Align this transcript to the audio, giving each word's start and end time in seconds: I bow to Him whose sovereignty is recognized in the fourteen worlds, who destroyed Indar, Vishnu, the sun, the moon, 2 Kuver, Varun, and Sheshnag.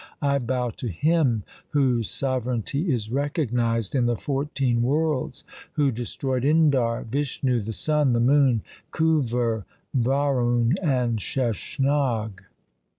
I 0.23 0.39
bow 0.39 0.71
to 0.77 0.87
Him 0.87 1.43
whose 1.69 2.09
sovereignty 2.09 2.91
is 2.91 3.11
recognized 3.11 3.93
in 3.93 4.07
the 4.07 4.15
fourteen 4.15 4.81
worlds, 4.81 5.43
who 5.73 5.91
destroyed 5.91 6.41
Indar, 6.41 7.03
Vishnu, 7.05 7.61
the 7.61 7.71
sun, 7.71 8.13
the 8.13 8.19
moon, 8.19 8.63
2 8.97 9.21
Kuver, 9.23 9.63
Varun, 9.95 10.73
and 10.81 11.19
Sheshnag. 11.19 12.41